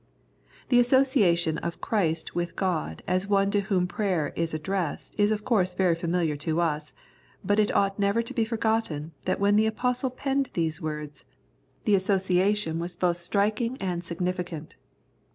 [0.69, 5.45] The association of Christ with God as One to Whom prayer is addressed is of
[5.45, 6.93] course very familiar to us,
[7.43, 11.25] but it ought never to be forgotten that when the Apostle penned these words
[11.83, 14.75] the association 4 Grace and Holiness was both striking and significant.